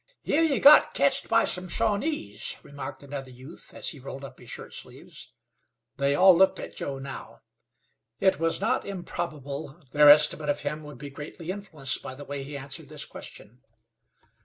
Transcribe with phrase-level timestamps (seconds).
[0.23, 4.49] "Hear ye got ketched by some Shawnees?" remarked another youth, as he rolled up his
[4.49, 5.29] shirt sleeves.
[5.97, 7.41] They all looked at Joe now.
[8.19, 12.41] It was not improbably their estimate of him would be greatly influenced by the way
[12.41, 13.61] he answered this question.